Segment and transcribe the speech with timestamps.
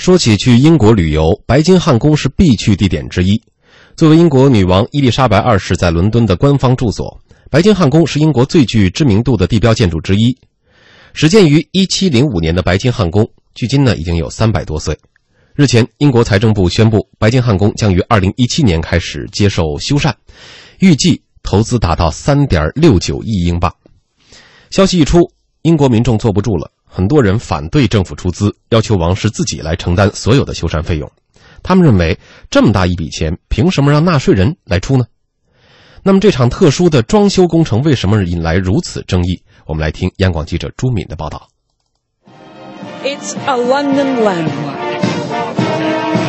[0.00, 3.38] 说起去英国旅游，白金汉宫是必去地点之一。
[3.96, 10.34] 作为英国女王伊丽莎白二世在伦敦的官方住所，白金汉宫是英国最具知名度的地标建筑之一。
[11.12, 14.98] 始建于1705年的白金汉宫，距今呢已经有三百多岁。
[15.54, 20.14] 日前，英国财政部宣布，白金汉宫将于2017年开始接受修缮，
[20.78, 23.76] 预计投资达到3.69亿英镑。
[24.70, 25.30] 消息一出，
[25.60, 26.72] 英国民众坐不住了。
[26.92, 31.08] 很多人反对政府出资，要求王室自己来承担所有的修缮费用。
[31.62, 32.18] 他们认为，
[32.50, 35.04] 这么大一笔钱，凭什么让纳税人来出呢？
[36.02, 39.42] 那么，这场特殊的装修工程为什么引来如此争议？
[39.66, 41.48] 我们来听央广记者朱敏的报道。
[43.04, 44.80] It's a London landmark.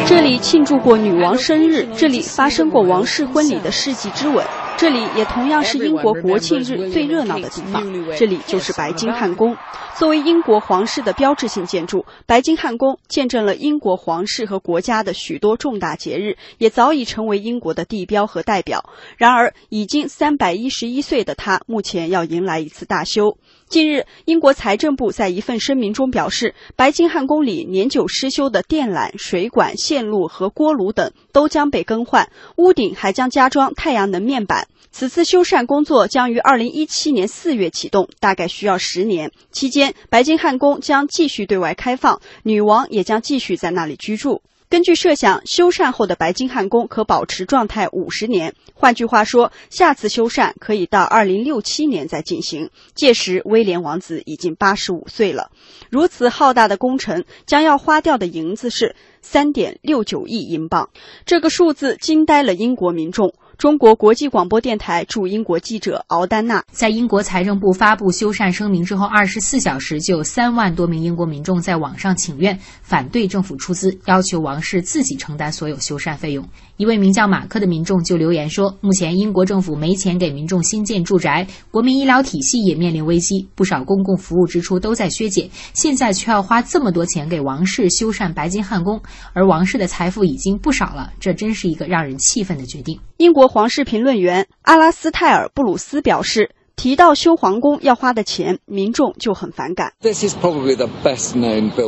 [0.05, 4.45] 这里庆祝过女王生日，这里发生过王室婚礼的世纪之吻。
[4.77, 7.83] 这里也同样是英国国庆日最热闹的地方，
[8.17, 9.55] 这里就是白金汉宫。
[9.95, 18.89] 作为英国皇室的标志性建筑，白金汉宫见证了英国皇室和国家的许多重大节日，也早已成为英国的地标和代表。
[19.17, 23.37] 然而，已经三百一十一岁的他，目前要迎来一次大修。
[23.71, 34.67] 近日，英国财政部在一份声明中表示，白金汉宫里年久失修的电缆、水管线路和锅炉等都将被更换，屋顶还将加装太阳能面板。
[34.91, 39.31] 此次修缮工作将于二零一七年四月启动，大概需要十年。
[39.53, 44.41] 期间，白金汉宫将继续对外开放，女王也将继续在那里居住。
[44.71, 48.55] 根据设想，修缮后的白金汉宫可保持状态五十年。
[48.73, 52.69] 换句话说，下次修缮可以到二零六七年再进行。
[52.95, 55.51] 届时，威廉王子已经八十五岁了。
[55.89, 60.89] 如此浩大的工程将要花掉的银子是三点六九亿英镑，
[61.25, 63.33] 这个数字惊呆了英国民众。
[63.61, 76.49] 中国国际广播电台驻英国记者敖丹娜在英国财政部发布修缮声明之后，二十四小时就有三万多名英国民众在网上请愿，反对政府出资，要求王室自己承担所有修缮费用。
[76.81, 88.99] 一位名叫马克的民众就留言说：“目前英国政府没钱给民众新建住宅，国民医疗体系也面临危机，不少公共服务支出都在削减，现在却要花这么多钱给王室修缮白金汉宫，
[89.33, 96.49] 而王室的财富已经不少了，这真是一个让人气愤的决定。”英国皇室评论员阿拉斯泰尔·布鲁斯表示。
[96.81, 99.93] 提到修皇宫要花的钱，民众就很反感。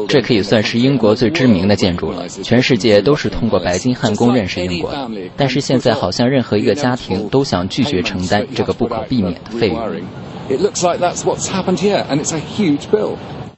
[0.08, 5.10] 这可以算是英国最知名的建筑了，全世界都是通过白金汉宫认识英国的。
[5.36, 9.80] 但是现在好像任何一个家庭都想拒绝承担这个不可避免的费用。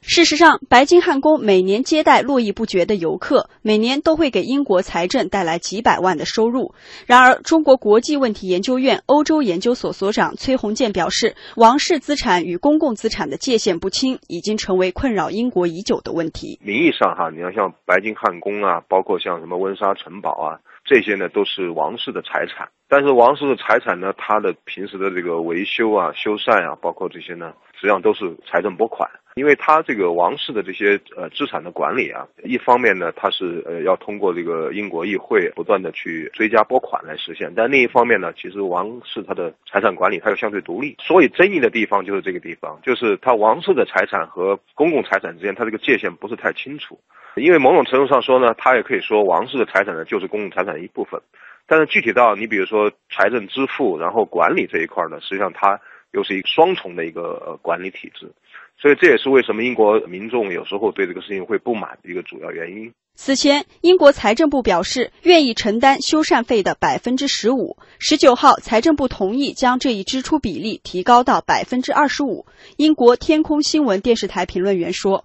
[0.07, 6.75] 事实上，白金汉宫每年接待络绎不绝的游客，每年都会给英国财政带来几百万的收入。
[7.07, 16.59] 然而，中国国际问题研究院欧洲研究所所长崔洪建表示，王室资产与公共资产的界限不清，已经成为困扰英国已久的问题。
[16.61, 22.69] 名义上哈，你要像白金汉宫啊，包括像什么温莎城堡啊，这些呢都是王室的财产。
[22.87, 29.09] 但是王室的财产呢，它的平时的这个维修啊、修缮啊，包括这些呢，实际上都是财政拨款。
[29.35, 46.97] 因为他这个王室的这些呃资产的管理啊，一方面呢，他是呃要通过这个英国议会不断的去追加拨款来实现，但另一方面呢，其实王室它的财产管理它又相对独立，所以争议的地方就是这个地方，就是它王室的财产和公共财产之间，它这个界限不是太清楚。
[47.35, 51.21] 因为某种程度上说呢，它也可以说王室的财产呢就是公共财产的一部分，
[51.67, 55.77] 但是具体到你比如说财政支付然后管理这一块呢，实际上它
[56.13, 58.31] 又是一个双重的一个呃管理体制。
[58.77, 62.93] 所以这也是为什么英国民众有时候对这个事情会不满的一个主要原因。
[63.17, 67.77] 此前，英国财政部表示愿意承担修缮费的百分之十五。
[67.97, 72.45] 十九号，财政部同意将这一支出比例提高到百分之二十五。
[72.75, 75.23] 英国天空新闻电视台评论员说：“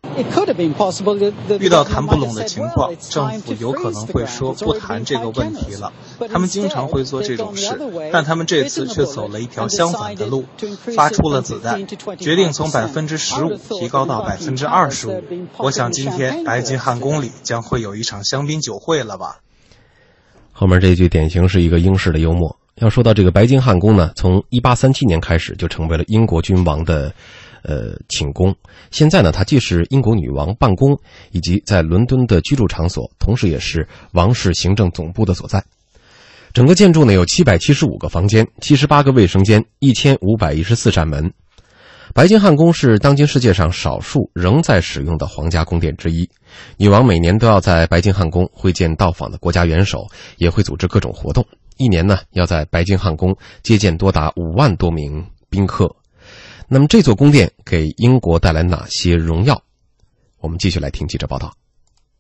[1.59, 5.93] 遇到谈不拢的情况，政府有可能会说不谈这个问题了。
[6.33, 7.77] 他们经常会做这种事，
[8.13, 10.45] 但他们这次却走了一条相反的路，
[10.95, 11.85] 发出了子弹，
[12.17, 15.21] 决定从百分之十五提高到百分之二十五。
[15.57, 19.41] 我想今天白金汉宫里将会。”有一场香槟酒会了吧？
[20.53, 22.55] 后面这句典型是一个英式的幽默。
[22.77, 27.13] 要说到这个白金汉宫呢，从一八三七年开始就成为了英国君王的
[27.63, 28.55] 呃寝宫。
[28.91, 30.99] 现在呢，它既是英国女王办公
[31.31, 35.63] 以及在伦敦的居住场所，同时也是王室行政总部的所在。
[36.53, 41.33] 整个建筑呢有七百七十五个房间、七十八个卫生间、一千五百一十四扇门。
[42.13, 46.29] 白金汉宫是当今世界上少数仍在使用的皇家宫殿之一。
[46.77, 51.47] 女王每年都要在白金汉宫会见到访的国家元首，也会组织各种活动。
[51.77, 55.95] 一年呢，要在白金汉宫接见多达五万多名宾客。
[56.69, 59.63] 那么，这座宫殿给英国带来哪些荣耀？
[60.41, 61.55] 我们继续来听记者报道。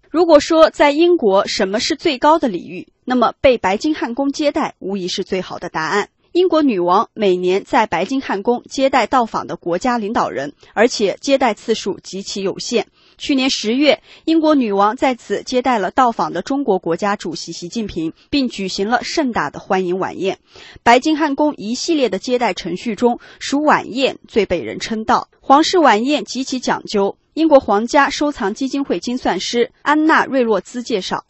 [0.08, 6.10] 如果说在英国什么是最高的礼遇，那么被白金汉宫接待无疑是最好的答案。
[6.32, 12.86] 英国女王每年在白金汉宫接待到访的国家领导人，而且接待次数极其有限。
[13.18, 20.38] 去年十月，英国女王在此接待了到访的中国国家主席习近平，并举行了盛大的欢迎晚宴。
[20.84, 25.28] 白金汉宫一系列的接待程序中，属晚宴最被人称道。
[25.40, 27.16] 皇室晚宴极其讲究。
[27.40, 31.24] 英国皇家收藏基金会精算师安娜·瑞洛兹介绍，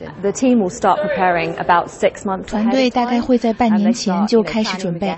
[2.48, 5.16] 团队大概会在半年前就开始准备，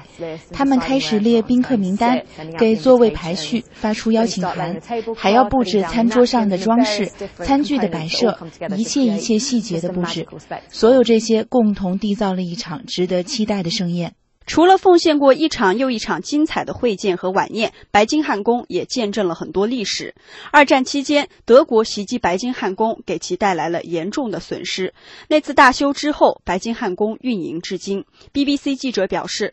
[0.53, 2.21] 他们开始列宾客名单，
[2.59, 4.79] 给座位排序，发出邀请函，
[5.17, 8.39] 还要布置餐桌上的装饰、餐具的摆设，
[8.77, 10.27] 一切一切细节的布置，
[10.69, 14.13] 所有这些共同缔造了一场值得期待的盛宴。
[14.47, 20.15] 除了奉献过一场又一场精彩的会见和晚宴，白金汉宫也见证了很多历史。
[20.51, 24.95] 二战期间，德国袭击白金汉宫，给其带来了严重的损失。
[25.29, 28.05] 那次大修之后，白金汉宫运营至今。
[28.33, 29.53] BBC 记者表示。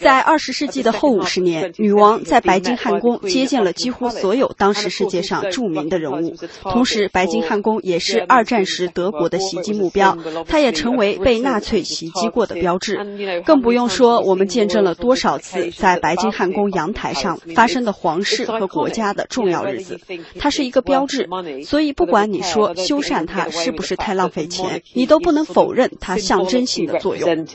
[0.00, 6.34] 在二十世纪的后五十年，女王在白金汉宫接见了几乎所有当时世界上著名的人物。
[6.62, 10.18] 同时，白金汉宫也是二战时德国的袭击目标，
[10.48, 12.98] 它也成为被纳粹袭击过的标志。
[13.44, 20.00] 更不用说我们见证了多少次在白金汉宫阳台上发生的皇室和国家的重要日子。
[20.38, 21.28] 它是一个标志，
[21.64, 27.46] 所以不管你说修缮它是不是太浪费钱，你都不能否认它象征性的作用。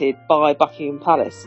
[1.04, 1.46] Palace。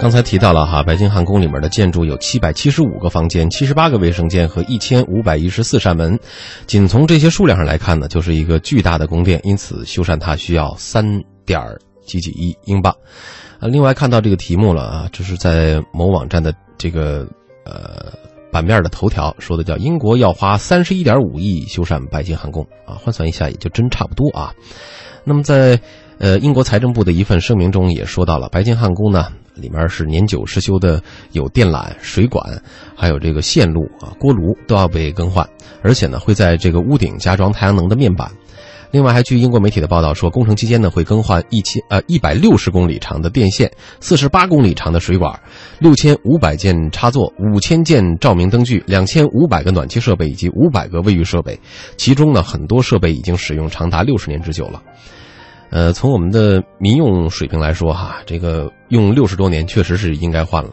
[0.00, 6.16] 刚才提到了哈，白金汉宫里面的建筑有七百七十五个房间、七十八个卫生间和一千五百一十四扇门，
[6.66, 11.04] 仅从这些数量上来看呢，就是一个巨大的宫殿，因此修缮它需要三
[11.44, 11.60] 点
[12.06, 12.94] 几几亿英镑。
[13.58, 17.26] 啊，另外看到这个题目了啊，这是在某网站的这个
[17.64, 18.12] 呃
[18.52, 24.54] 版面的头条说的，叫英国要花三十一点五亿修缮白金汉宫啊，换算一下也就真差不多啊。
[25.24, 25.80] 那么在
[26.18, 32.62] 呃英国财政部的一份声明中也说到了，白金汉宫呢里面是年久失修的，有电缆、水管，
[32.96, 35.48] 还有这个线路啊、锅炉都要被更换，
[35.82, 38.30] 而且呢会在这个屋顶加装太阳能的面板。
[38.90, 43.70] 另外，还据英国媒体的报道说，工程期间呢会更换一千呃一百六十公里长的电线，
[44.00, 45.38] 四十八公里长的水管，
[45.78, 51.60] 六千五百件插座，五千件照明灯具，两千五百个暖气设备以及五百个卫浴设备。
[51.98, 54.82] 其中呢，很多设备已经使用长达六十年之久了。
[55.70, 60.70] 呃，从我们的民用水平来说，哈，这个用六十多年确实是应该换了。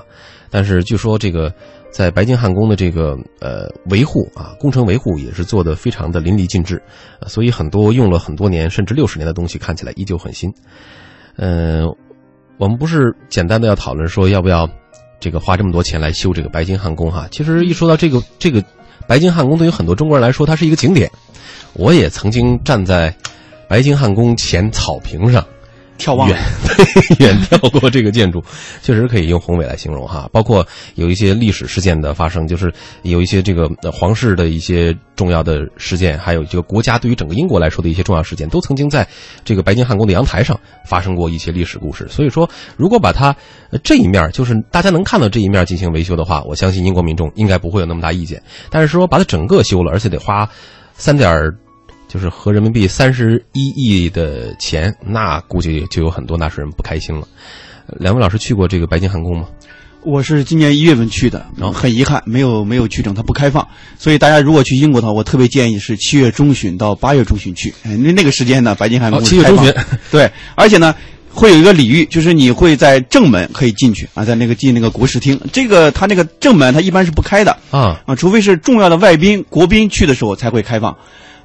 [0.50, 1.54] 但是据说这个
[1.92, 6.82] 在白金汉宫的这个呃维护啊，工程维护也是做的非常的淋漓尽致，
[7.28, 10.50] 所以很多用了很多年甚至六十年的东西看起来依旧很新。
[11.36, 11.84] 呃，
[12.58, 14.66] 我们不是简单的要讨论说要不要
[15.20, 17.28] 这个花这么多钱来修这个白金汉宫哈。
[17.32, 18.64] 其实一说到这个这个
[19.08, 21.12] 白金汉宫，对于很多中国人来说，它是一个景点。
[21.74, 23.14] 我也曾经站在。
[23.68, 25.46] 白金汉宫前草坪上，
[25.98, 26.38] 眺望远
[27.20, 28.44] 远眺过这个建筑，
[28.82, 30.30] 确实可以用宏伟来形容哈。
[30.32, 30.66] 包括
[30.96, 32.74] 有一些历史事件的发生，就是
[33.04, 39.08] 有一些这个皇室的一些重要的事件，还有这个国家对于整个英国来说的一些重要事件，都曾经在
[39.44, 42.08] 这个白金汉宫的阳台上发生过一些历史故事。
[42.10, 43.36] 所以说，如果把它
[43.84, 48.42] 这一面，就是大家能看到这一面进行维修的话，我相信英国民众应该不会有那么大意见。
[48.70, 50.50] 但是说把它整个修了，而且得花
[50.94, 51.52] 三点。
[52.08, 57.28] 就是合人民币三十一亿的钱，那估计就有很多纳税人不开心了。
[58.00, 59.48] 两位老师去过这个白金汉宫吗？
[60.02, 63.68] 我是今年一月份去的，然后很遗憾没有没有去成，它不开放。
[63.98, 67.74] 所以大家如果去英国的话，我特别建议是七月中旬到八月中旬去。
[67.84, 69.74] 那那个时间呢，白金汉宫七月中旬
[70.12, 70.94] 对，而且呢
[71.32, 75.40] 会有一个礼遇，就是你会在正门可以进去啊，在那个进那个国事厅。
[75.52, 80.96] 这个它那个正门它一般是不开的啊啊，除非是重要的外宾国宾去的时候才会开放。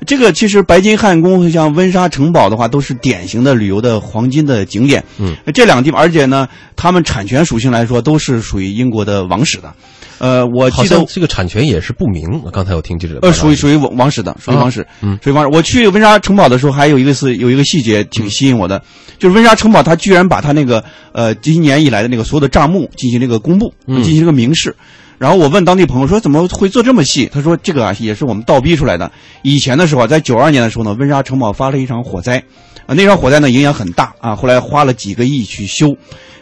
[0.07, 5.05] 这个其实白金汉宫和像温莎城堡的话，都是典型的旅游的黄金的景点。
[5.19, 9.73] 嗯，这两个地方，而且呢，他们产权属性来说，都是属于英国的王室的。
[10.19, 12.43] 呃，我记得这个产权也是不明。
[12.53, 14.87] 刚才我听记者呃，属于属于王王室的，属于王室。
[15.01, 15.51] 嗯，属于王室。
[15.51, 18.83] 我去温莎城堡的时候，还有一个是有一个细节挺吸引我的，
[19.19, 24.77] 就是温莎城堡它居然把它那个呃今年以来的那个所有的账目进行这个公布，进行一个明示。
[25.21, 29.13] 然后我问当地朋友说：“怎么会做这么细？”他说：“这个啊，也是我们倒逼出来的。
[29.43, 32.43] 以前的时候，在九二年的时候呢，温莎城堡发了一场火灾，
[32.87, 34.35] 啊，那场火灾呢影响很大啊。
[34.35, 35.95] 后来花了几个亿去修，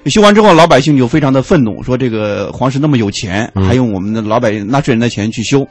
[0.07, 5.67] 修完之后，老百姓就非常的愤怒，说这个皇室那么有钱，还用我们的老百姓纳税人的钱去修。”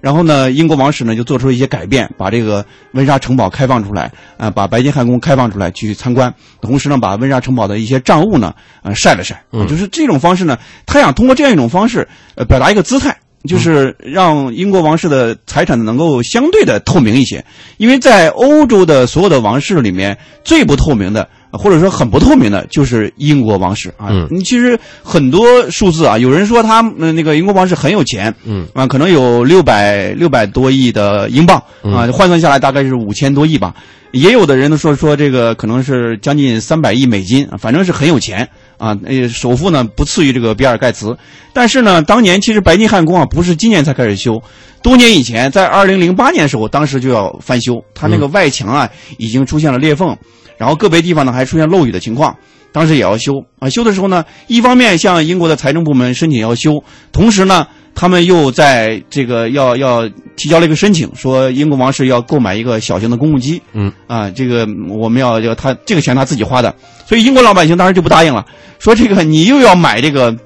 [0.00, 13.16] 然后呢，英国王室呢就做出一些改变，把这个温莎城堡开放出来，啊，把白金汉宫开放出来去参观，同时呢，把温莎城堡的一些账务呢，呃，晒了晒，就是这种方式呢，他想通过这样一种方式，呃，表达一个姿态，
[13.48, 17.44] 就是让英国王室的财产能够相对的透明一些。
[17.76, 21.28] 因为在欧洲的所有的王室里面，最不透明的。
[21.50, 24.08] 或者说很不透明的，就是英国王室啊。
[24.30, 33.74] 你其实很多数字啊，有人说他那个英国王室很有钱，嗯啊，可能有六百六百多亿的英镑啊，换算下来大概是五千多亿吧。
[34.12, 38.96] 也有的人说说这个可能是将近三百亿美金，反正是很有钱啊。
[39.04, 41.14] 呃，首富呢不次于这个比尔盖茨，
[41.52, 44.42] 但是呢，当年其实白金汉宫啊不是今年才开始修，
[44.82, 48.88] 多年以前在二零零八年的时候，当时就要翻修，它那个外墙啊
[49.18, 50.16] 已经出现了裂缝。
[50.58, 52.36] 然后个别地方呢还出现漏雨的情况，
[52.72, 53.70] 当时也要修啊。
[53.70, 63.62] 修的时候呢，一方面向英国的财政部门申请要修，同时呢，他们又在这个要要提交了一个申请，说英国王室要购买一个小型的公务机。
[63.72, 66.74] 嗯啊，这个我们要要他这个钱他自己花的，
[67.06, 68.44] 所以英国老百姓当时就不答应了，
[68.78, 70.36] 说这个你又要买这个。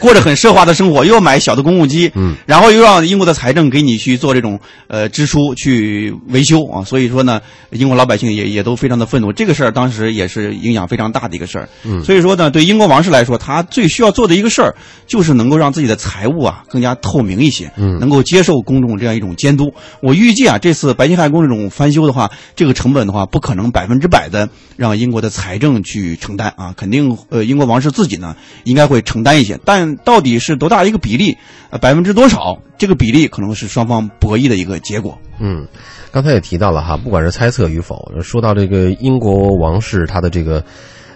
[0.00, 7.40] 过着很奢华的生活，又要买小的公务机，嗯，然后又让英国的财政给你去做这种呃支出去维修啊，所以说呢，
[7.70, 9.32] 英国老百姓也也都非常的愤怒。
[9.32, 14.74] 这个事儿当时也是影响非常大的一个事儿，嗯，所以说呢，对英国王室来说，他最需要做的一个事儿
[15.06, 19.72] 就是能够让自己的财务啊更加透明一些，嗯，能够接受公众这样一种监督。
[20.00, 29.58] 我预计啊，这次白金汉宫这种翻修的话，这个成本的话，不可能百分之百的让英国的财政去承担啊，肯定呃英国王室自己呢应该会承担一些。
[29.64, 31.36] 但到底是多大一个比例？
[31.70, 32.58] 呃，百分之多少？
[32.78, 35.18] 这个比例可能是双方博弈的一个结果。
[35.38, 35.66] 嗯，
[36.10, 40.64] 刚才也提到了哈，不管是猜测与否，说到这个英国王室他的这个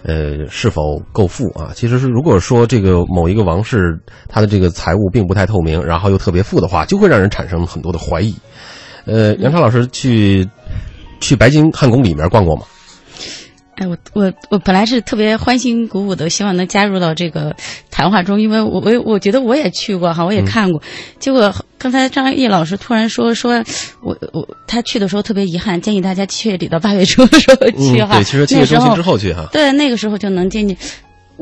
[0.02, 1.70] 呃是否够富啊？
[1.74, 3.98] 其实是如果说这个某一个王室
[4.28, 8.34] 他的这个财务并不太透明，然后又特别富的话，就会让人产生很多的怀疑。
[9.06, 10.46] 呃，杨超老师去
[11.20, 12.62] 去白金汉宫里面逛过吗？
[13.82, 17.54] 哎，我我我本来是特别欢欣鼓舞的，希望能加入到这个
[17.90, 20.80] 谈话中，因为我我我觉得我也去过哈，我也看过。
[21.18, 23.64] 结果刚才张毅老师突然说说，
[24.00, 28.14] 我我他去的时候特别遗憾，建议大家七月底到八月初的时候去哈。
[28.14, 29.48] 对，其实七月中旬之后去哈。
[29.50, 30.76] 对，那个时候就能进去。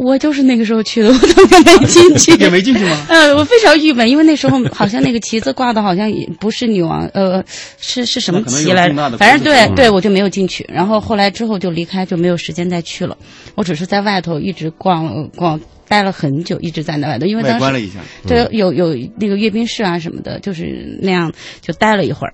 [0.02, 2.32] 我就是那个时候去的，我怎么没进去？
[2.40, 2.96] 也没进去吗？
[3.10, 7.44] 呃，我非常郁闷，因为那时候好像那个旗子挂的好像也不是女王，呃，
[7.78, 8.94] 是是什么旗来着？
[9.18, 10.66] 反正对对，我就没有进去。
[10.72, 13.14] 然后后来之后就离开，就没有时间再去了。
[13.54, 17.90] 我只是在外头一直逛逛，待了很久，一直在那外头，因为当时
[18.26, 21.30] 对有有那个阅兵式啊什么的，就是那样
[21.60, 22.32] 就待了一会儿。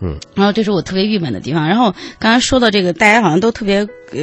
[0.00, 1.66] 嗯，然后这是我特别郁闷的地方。
[1.66, 3.78] 然后刚才说到这个，大家好像都特别
[4.12, 4.22] 呃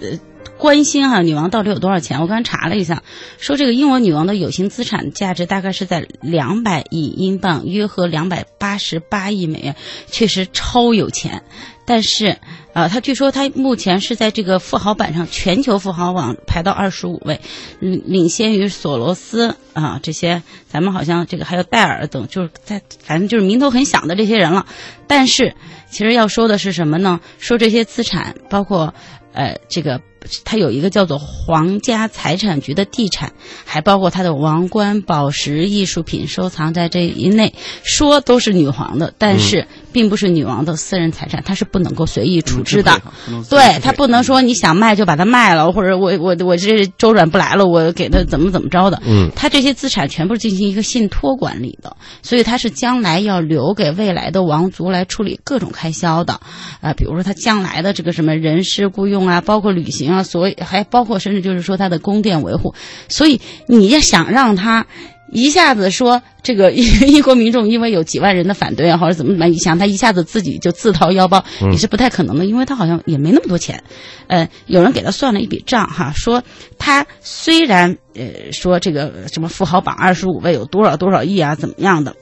[0.00, 0.20] 呃。
[0.60, 2.20] 关心哈，女王到底有多少钱？
[2.20, 3.02] 我刚才查了一下，
[3.38, 9.74] 说这个英国女王的有形资产价值大概是在两百亿英镑，约合两百八十八亿美元，
[10.06, 11.42] 确实超有钱。
[11.86, 12.36] 但是，
[12.74, 17.40] 呃，他据说他目前是在这个富豪榜上，全球富豪榜排到二十五位，
[17.80, 24.66] 领领先于索罗斯啊这些，咱们好像这个还有戴尔等，就是在反正就是名头很响的这些人了。
[25.08, 25.56] 但是，
[25.90, 27.18] 其实要说的是什么呢？
[27.38, 28.92] 说这些资产包括。
[29.32, 30.00] 呃，这个
[30.44, 33.32] 它有一个叫做皇家财产局的地产，
[33.64, 39.66] 还包括它的王冠、宝石、艺术品收藏在这一内，说都是女皇的，但是。
[39.92, 43.00] 并不是女王的私人财产，她是不能够随意处置的。
[43.48, 49.00] 对他不能说你想卖就把它卖了，或者我我我这周转不来了，我给他怎么怎么着的。
[49.04, 56.40] 嗯，他这些资产全部进行一个信托管理的，所以他是将来要留给未来的王族来处理各种开销的。
[56.80, 62.74] 啊，比如说他将来的这个什么人事雇佣啊，包括旅行啊，所以还包括甚至就是说他的宫殿维护。
[63.08, 64.86] 所以你要想让他。
[65.32, 73.82] 一下子说这个 英国民众因为有几万人的反对啊，或者怎么怎么，你想他一下子自己就自掏腰包也是不太可能的，因为他好像也没那么多钱。
[74.26, 76.42] 呃，有人给他算了一笔账哈，说
[76.78, 82.16] 他虽然呃说这个什么富豪榜二十五位有多少多少亿啊怎么样的，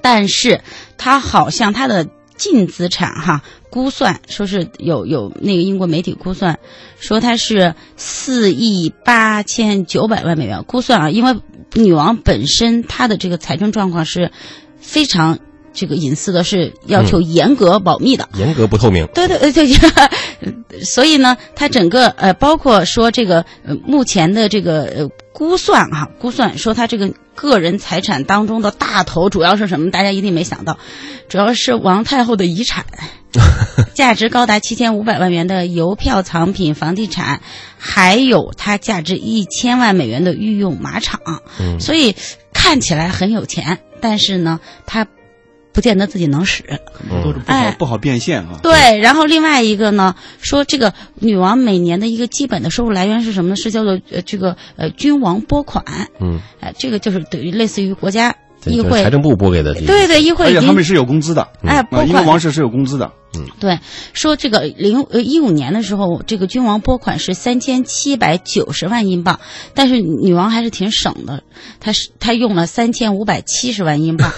[0.00, 0.60] 但是
[0.96, 6.58] 他好像他的净资产哈估算说是有有那个英国媒体估算
[6.98, 11.34] 说他是四亿八千九百万美元估算啊，因为。
[11.74, 14.30] 女王本身她的这个财政状况是
[14.78, 15.38] 非常
[15.72, 19.06] 这个隐私的，是要求严格保密的，严格不透明。
[19.14, 19.66] 对对对，
[20.84, 29.90] 所以呢，它整个呃，包括说这个呃，目前的这个呃估算哈，估算说他这个个人财产当中的大头主要是什么？
[29.90, 30.78] 大家一定没想到，
[31.28, 32.84] 主要是王太后的遗产。
[33.94, 37.40] 价值高达七千五百万元的邮票、藏品、房地产，
[37.78, 41.20] 还有它价值一千万美元的御用马场。
[41.58, 42.14] 嗯，所以
[42.52, 45.06] 看起来很有钱，但是呢，他
[45.72, 46.62] 不见得自己能使，
[47.22, 48.60] 都是不好不好变现啊。
[48.62, 53.56] 对，然后另外一个呢，说这个女王每年的一个基本的收入来源是什么呢？
[53.56, 55.84] 是叫做呃这个呃君王拨款。
[56.20, 58.36] 嗯，哎，这个就是等于类似于国家。
[58.64, 63.10] 议会财政部拨给的，对对，议会而且他们是有工资的，哎，因为王室是有工资的。
[63.34, 63.78] 嗯，对，
[64.12, 69.40] 说这个零呃一五年的时候，这个君王拨款是三千七百九十万英镑，
[69.74, 71.42] 但是女王还是挺省的，
[71.80, 74.30] 她是她用了三千五百七十万英镑。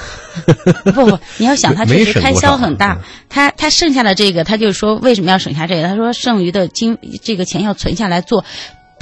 [0.85, 5.89] 不不，你要想她确实开销很大，她她剩下的这个，她就说为什么要省下这个？
[5.89, 8.45] 她说剩余的金这个钱要存下来做。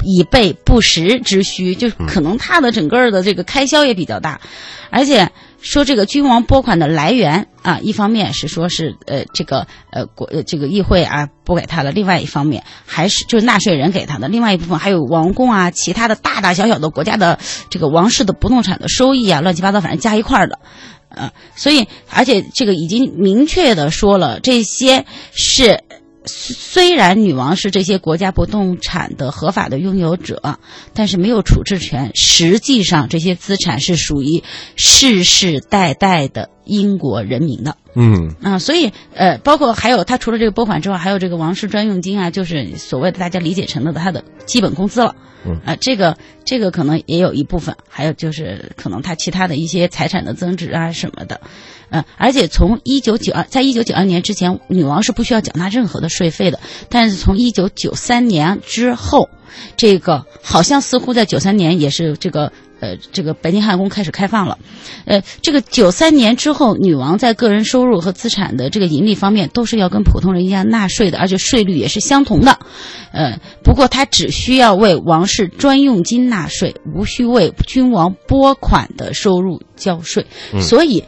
[0.03, 4.41] 以备不时之需，就可能他的整个的这个开销也比较大，
[4.89, 5.31] 而且
[5.61, 20.59] 说这个君王拨款的来源啊，一方面是说是呃这个呃国这个议会啊拨给他的，另外一方面还是就是纳税人给他的，另外一部分还有王宫啊其他的大大小小的国家的这个王室的不动产的收益啊，乱七八糟反正加一块儿的，
[21.09, 25.83] 呃，所以而且这个已经明确的说了，这些是。
[26.25, 30.59] 虽然女王是这些国家不动产的合法的拥有者，
[30.93, 32.11] 但是没有处置权。
[32.15, 34.43] 实际上，这些资产是属于
[34.75, 37.77] 世世代代的英国人民的。
[37.95, 45.15] 嗯啊，所以呃，包括还有他除了这个拨款之外，还有这个王室专用金啊，就是所谓的大家理解成了他的基本工资了。
[45.45, 51.41] 嗯啊，这个这个可能也有一部分，还有就是可能他其他的一些财产的增值啊什么的。
[51.89, 56.59] 嗯，而且从一九九二，在一九九二年之前，女王是不需要缴纳任何的税费的。
[56.89, 59.29] 但是从一九九三年之后，
[59.75, 64.57] 这个好像似乎在九三年也是这个呃，这个白金汉宫开始开放了。
[65.05, 72.59] 呃，这个九三年之后，女王在个人收入和资产的这个盈利方面都是要跟普通人一样纳税的，而且税率也是相同的。
[73.11, 80.25] 呃，不过她只需要为王室专用金纳税，无需为君王拨款的收入交税。
[80.59, 81.03] 所以。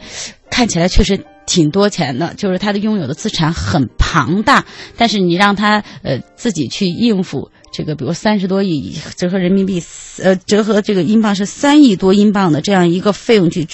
[0.47, 4.63] 看起来确实挺多钱的，就是他的拥有的资产很庞大，
[4.95, 9.83] 但是你让他呃自己去应付这个，比如三十多亿折合人民币，
[10.23, 13.67] 呃折合这个英镑是三亿多英镑的这样一个费用去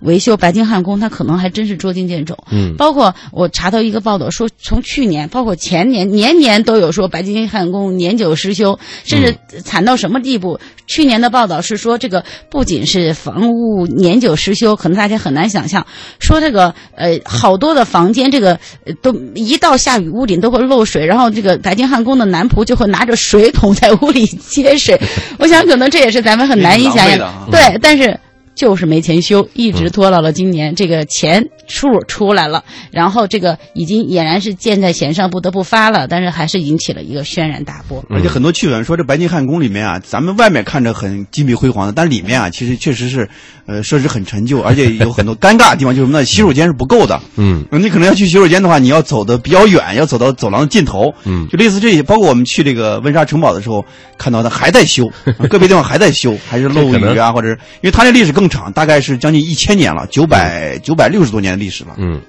[0.00, 2.36] 维修白金汉宫，它可能还真是捉襟见肘。
[2.50, 10.60] 嗯，包括我查到一个报道说，从去年包括前年年年都有说白金汉宫年久失修，甚至惨到什么地步？
[10.86, 15.86] 去年的报道是说，这个不仅是房屋年久失修，可能大家很难想象，
[16.20, 18.60] 说这个呃好多的房间，这个
[19.02, 24.98] 都一到下雨，屋顶都会漏水，然后这个白金汉宫的男仆就会拿着水桶在屋里接水。
[25.38, 27.48] 我想，可能这也是咱们很难以想象。
[27.50, 28.18] 对，但是。
[28.56, 38.02] 就是没钱修，一直拖到了今年，这个钱数出来了，然后这个已经俨然是箭在弦上，不得不发了，但是还是引起了一个轩然大波。
[38.08, 43.28] 而且很多趣闻说，这白金汉宫里面啊，咱们外面看着很金碧辉煌的，但里面啊，其实确实是，
[43.66, 46.24] 呃，设施很陈旧，而且有很多尴尬的地方，就是什么呢？
[46.24, 47.20] 洗手间是不够的。
[47.36, 51.12] 嗯，你可能要去洗手间的话，你要走的比较远，要走到走廊的尽头。
[51.24, 53.84] 嗯，就类似这些，包括我们去这个温莎城堡的时候，
[54.16, 55.04] 看到的还在修，
[55.50, 61.94] 个别地方还在修，还是漏雨啊，或者因为它这历史更长，大概是将近一千年了，九百九百六十多年的历史了。
[61.98, 62.20] 嗯，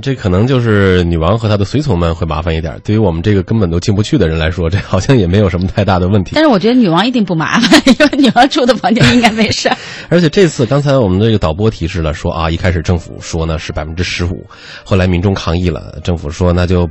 [0.00, 2.78] 这可能就是女王和她的随从们会麻烦一点。
[2.84, 6.32] 对于我们这个根本都进不去的人来说，这好像也没有什么太大的问题。
[6.34, 9.70] 但是我觉得女王一定不麻烦， 因为女王住的房间应该没事。
[10.08, 14.44] 而且这次刚才我们这个导播提示了，说啊，一开始政府说呢是百分之十五，
[14.84, 16.88] 后来民众抗议了，政府说那就。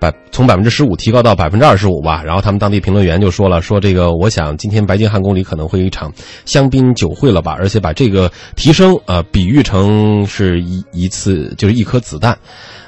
[0.00, 6.10] 百从百分之十五提高到百分之二十五吧，然后他们当地评论员就说了，说这个我想今天白金汉宫里可能会有一场
[6.46, 12.38] 香槟酒会了吧，而且把这个提升啊比喻成是一一次就是一颗子弹，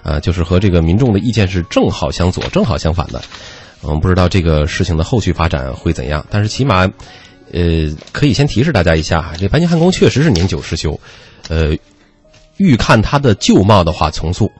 [0.02, 3.22] 啊就是和这个民众的意见是正好相左，正好相反的。
[3.80, 6.88] 我们不知道这个事情的后续发展会怎样，但是起码，
[7.52, 10.98] 呃，可以先提示大家一下，这白金汉宫确实是年久失修，
[11.48, 11.76] 呃，
[12.58, 14.50] 预看它的旧貌的话重塑，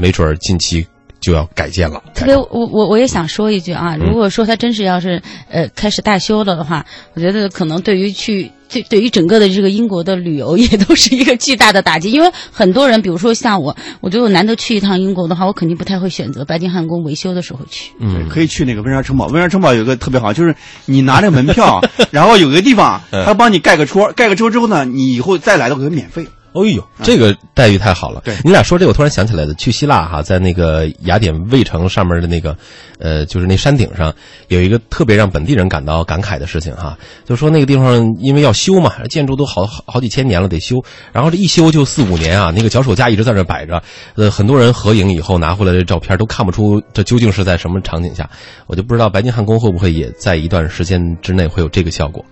[0.00, 0.86] 没准儿近期。
[1.24, 2.02] 就要改建了。
[2.14, 6.84] 特别，我我我也想说一句啊，如果说他真是要是呃开始大修了的话，
[7.14, 12.10] 我觉得可能对于去对对于整个的这个英国的旅游也都是一个巨大的打击。
[12.10, 17.92] 因为很多人，比如说像我，我觉得我难得去一趟英国的话，我肯定不太会选择白金汉宫维修的时候去。
[18.00, 19.26] 嗯，可以去那个温莎城堡。
[19.28, 26.26] 温莎城堡有个特别好，就是你拿那个门票，然后有个地方他帮你盖个戳，盖个戳之后呢，你以后再来的话免费。
[26.54, 28.22] 哦呦，这个待遇太好了！
[28.24, 32.56] 对你俩说这，我突然想起来了，去希腊哈，在那个雅典卫城上面的那个，
[33.00, 34.14] 呃，就是那山顶上
[34.46, 40.80] 有一个特别让本地人感到感慨的事情哈，就说那个地方因为要修嘛，建筑都好好几千年了得修，
[41.12, 43.82] 然后这一修就四五年啊，那个脚手架一直在那摆着，
[44.14, 48.30] 呃，很多人合影以后拿回来的照片都看不出这究竟是在什么场景下，
[48.68, 52.24] 我就不知道白金汉宫会不会也在一段时间之内会有这个效果，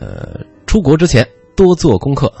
[0.00, 2.32] 呃，出国之前多做功课。